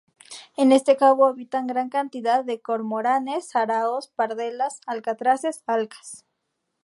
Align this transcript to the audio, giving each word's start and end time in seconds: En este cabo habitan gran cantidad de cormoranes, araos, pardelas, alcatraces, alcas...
En 0.57 0.71
este 0.71 0.97
cabo 0.97 1.27
habitan 1.27 1.67
gran 1.67 1.89
cantidad 1.89 2.43
de 2.43 2.59
cormoranes, 2.59 3.55
araos, 3.55 4.07
pardelas, 4.07 4.81
alcatraces, 4.87 5.61
alcas... 5.67 6.25